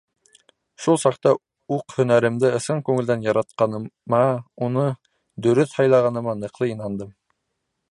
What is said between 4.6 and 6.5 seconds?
уны дөрөҫ һайлағаныма